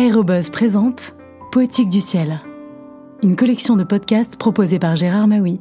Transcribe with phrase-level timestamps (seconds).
[0.00, 1.14] Aérobuzz présente
[1.52, 2.38] Poétique du ciel,
[3.22, 5.60] une collection de podcasts proposée par Gérard Maui.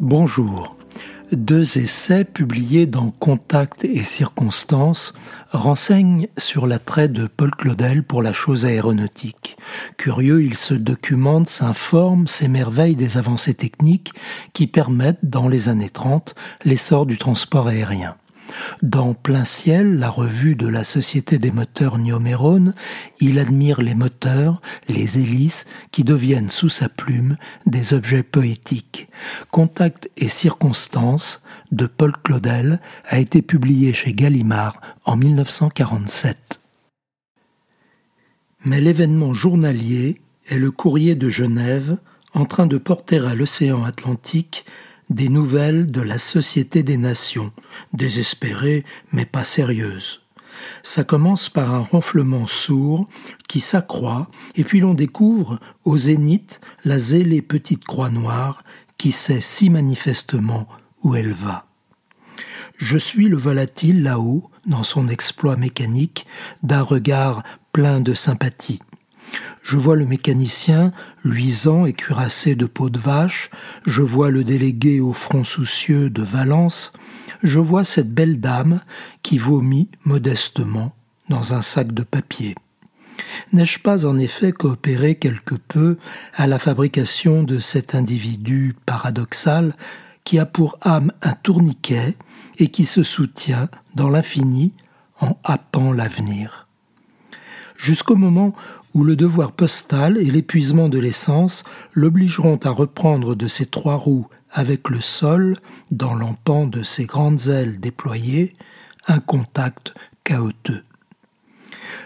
[0.00, 0.76] Bonjour.
[1.32, 5.14] Deux essais publiés dans Contact et Circonstances
[5.50, 9.56] renseignent sur l'attrait de Paul Claudel pour la chose aéronautique.
[9.96, 14.12] Curieux, il se documente, s'informe, s'émerveille des avancées techniques
[14.52, 16.34] qui permettent, dans les années 30,
[16.66, 18.14] l'essor du transport aérien.
[18.82, 22.74] Dans Plein Ciel, la revue de la Société des moteurs Niomérone,
[23.20, 27.36] il admire les moteurs, les hélices, qui deviennent sous sa plume
[27.66, 29.08] des objets poétiques.
[29.50, 31.42] Contact et circonstances
[31.72, 36.60] de Paul Claudel a été publié chez Gallimard en 1947.
[38.64, 41.96] Mais l'événement journalier est le courrier de Genève
[42.34, 44.64] en train de porter à l'océan Atlantique
[45.10, 47.52] des nouvelles de la Société des Nations,
[47.92, 50.22] désespérées mais pas sérieuses.
[50.82, 53.08] Ça commence par un ronflement sourd
[53.48, 58.62] qui s'accroît, et puis l'on découvre au zénith la zélée petite croix noire
[58.98, 60.68] qui sait si manifestement
[61.02, 61.66] où elle va.
[62.76, 66.26] Je suis le volatile là-haut, dans son exploit mécanique,
[66.62, 67.42] d'un regard
[67.72, 68.80] plein de sympathie.
[69.62, 70.92] Je vois le mécanicien,
[71.24, 73.50] luisant et cuirassé de peau de vache,
[73.86, 76.92] je vois le délégué au front soucieux de Valence,
[77.42, 78.80] je vois cette belle dame
[79.22, 80.92] qui vomit modestement
[81.28, 82.54] dans un sac de papier.
[83.52, 85.98] N'ai-je pas en effet coopéré quelque peu
[86.34, 89.74] à la fabrication de cet individu paradoxal
[90.24, 92.16] qui a pour âme un tourniquet
[92.58, 94.74] et qui se soutient dans l'infini
[95.20, 96.66] en happant l'avenir?
[97.76, 98.54] Jusqu'au moment
[98.94, 104.26] où le devoir postal et l'épuisement de l'essence l'obligeront à reprendre de ses trois roues
[104.50, 105.56] avec le sol,
[105.90, 108.52] dans l'empan de ses grandes ailes déployées,
[109.06, 110.82] un contact chaotique.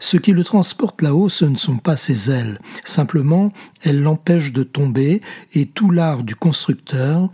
[0.00, 3.52] Ce qui le transporte là-haut, ce ne sont pas ses ailes, simplement
[3.82, 5.20] elles l'empêchent de tomber,
[5.54, 7.30] et tout l'art du constructeur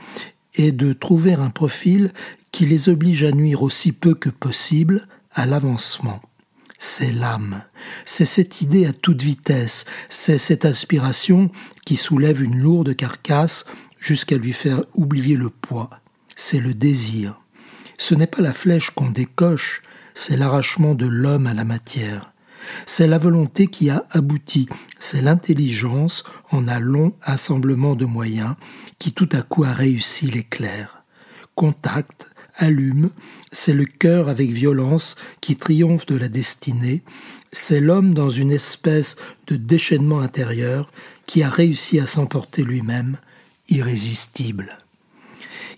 [0.55, 2.13] est de trouver un profil
[2.53, 6.21] qui les oblige à nuire aussi peu que possible à l'avancement
[6.85, 7.63] c'est l'âme.
[8.05, 11.51] C'est cette idée à toute vitesse, c'est cette aspiration
[11.87, 13.65] qui soulève une lourde carcasse
[13.99, 15.89] jusqu'à lui faire oublier le poids.
[16.37, 17.41] C'est le désir.
[17.97, 22.33] Ce n'est pas la flèche qu'on décoche, c'est l'arrachement de l'homme à la matière.
[22.85, 24.69] C'est la volonté qui a abouti,
[24.99, 28.57] c'est l'intelligence en un long assemblement de moyens
[28.99, 31.03] qui tout à coup a réussi l'éclair.
[31.55, 33.11] Contact, allume,
[33.53, 37.03] c'est le cœur avec violence qui triomphe de la destinée,
[37.53, 39.17] c'est l'homme dans une espèce
[39.47, 40.91] de déchaînement intérieur
[41.27, 43.17] qui a réussi à s'emporter lui-même,
[43.69, 44.79] irrésistible.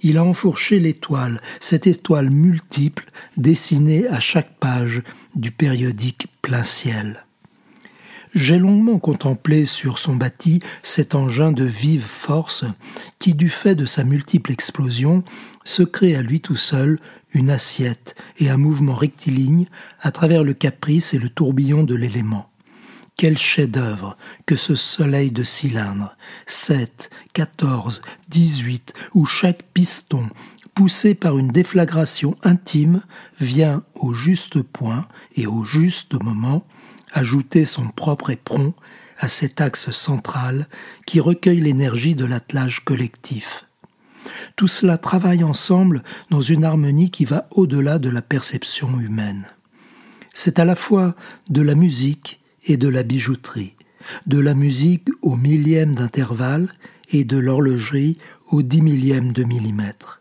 [0.02, 5.02] Il a enfourché l'étoile, cette étoile multiple dessinée à chaque page
[5.34, 7.25] du périodique plein ciel.
[8.36, 12.66] J'ai longuement contemplé sur son bâti cet engin de vive force
[13.18, 15.24] qui, du fait de sa multiple explosion,
[15.64, 16.98] se crée à lui tout seul
[17.32, 19.64] une assiette et un mouvement rectiligne
[20.02, 22.50] à travers le caprice et le tourbillon de l'élément.
[23.16, 26.14] Quel chef-d'œuvre que ce soleil de cylindre,
[26.46, 30.28] sept, quatorze, dix-huit, où chaque piston,
[30.76, 33.00] poussé par une déflagration intime,
[33.40, 36.66] vient au juste point et au juste moment
[37.12, 38.74] ajouter son propre éperon
[39.18, 40.68] à cet axe central
[41.06, 43.64] qui recueille l'énergie de l'attelage collectif.
[44.54, 49.46] Tout cela travaille ensemble dans une harmonie qui va au-delà de la perception humaine.
[50.34, 51.16] C'est à la fois
[51.48, 53.76] de la musique et de la bijouterie,
[54.26, 56.68] de la musique au millième d'intervalle
[57.12, 60.20] et de l'horlogerie au dix millième de millimètre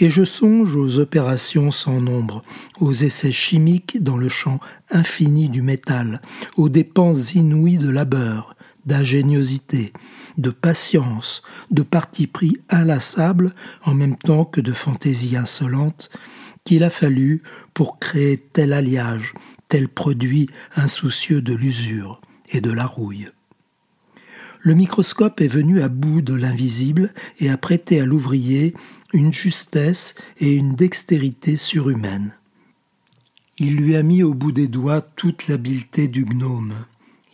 [0.00, 2.42] et je songe aux opérations sans nombre,
[2.80, 4.58] aux essais chimiques dans le champ
[4.90, 6.22] infini du métal,
[6.56, 8.56] aux dépenses inouïes de labeur,
[8.86, 9.92] d'ingéniosité,
[10.38, 16.10] de patience, de parti pris inlassable en même temps que de fantaisie insolente,
[16.64, 17.42] qu'il a fallu
[17.74, 19.34] pour créer tel alliage,
[19.68, 23.28] tel produit insoucieux de l'usure et de la rouille.
[24.62, 28.74] Le microscope est venu à bout de l'invisible et a prêté à l'ouvrier
[29.12, 32.34] une justesse et une dextérité surhumaines.
[33.58, 36.74] Il lui a mis au bout des doigts toute l'habileté du gnome.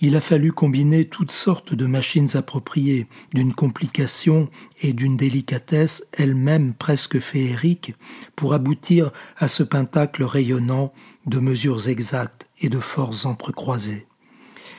[0.01, 4.51] Il a fallu combiner toutes sortes de machines appropriées, d'une complication
[4.83, 7.95] et d'une délicatesse elle-même presque féerique,
[8.35, 10.93] pour aboutir à ce pentacle rayonnant
[11.25, 14.07] de mesures exactes et de forces entrecroisées.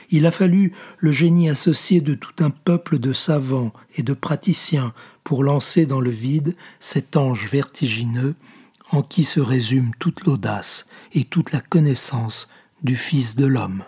[0.09, 4.93] Il a fallu le génie associé de tout un peuple de savants et de praticiens
[5.23, 8.35] pour lancer dans le vide cet ange vertigineux,
[8.91, 12.47] en qui se résume toute l'audace et toute la connaissance
[12.83, 13.83] du Fils de l'homme.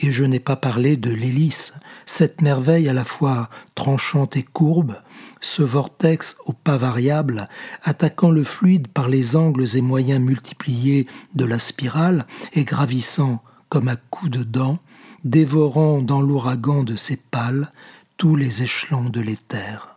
[0.00, 1.74] Et je n'ai pas parlé de l'hélice,
[2.04, 4.96] cette merveille à la fois tranchante et courbe,
[5.40, 7.48] ce vortex au pas variable,
[7.84, 13.88] attaquant le fluide par les angles et moyens multipliés de la spirale et gravissant comme
[13.88, 14.80] à coups de dents,
[15.24, 17.70] dévorant dans l'ouragan de ses pales
[18.16, 19.88] tous les échelons de l'éther.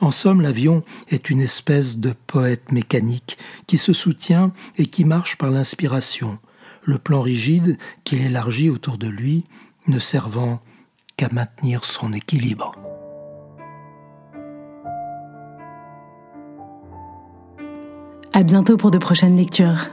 [0.00, 5.36] En somme, l'avion est une espèce de poète mécanique qui se soutient et qui marche
[5.36, 6.38] par l'inspiration,
[6.82, 9.44] le plan rigide qu'il élargit autour de lui,
[9.86, 10.60] ne servant
[11.16, 12.74] qu'à maintenir son équilibre.
[18.32, 19.88] À bientôt pour de prochaines lectures.